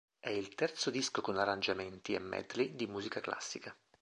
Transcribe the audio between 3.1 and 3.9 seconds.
classica.